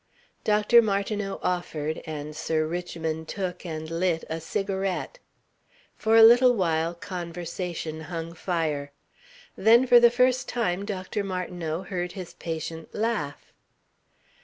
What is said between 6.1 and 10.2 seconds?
a little while conversation hung fire. Then for the